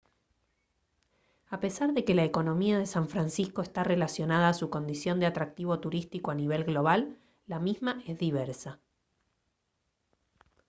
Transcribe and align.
a 1.51 1.59
pesar 1.59 1.93
de 1.93 2.03
que 2.03 2.15
la 2.15 2.23
economía 2.23 2.79
de 2.79 2.87
san 2.87 3.07
francisco 3.07 3.61
está 3.61 3.83
relacionada 3.83 4.49
a 4.49 4.55
su 4.55 4.71
condición 4.71 5.19
de 5.19 5.27
atractivo 5.27 5.79
turístico 5.79 6.31
a 6.31 6.33
nivel 6.33 6.63
global 6.63 7.19
la 7.45 7.59
misma 7.59 8.01
es 8.07 8.17
diversa 8.17 8.79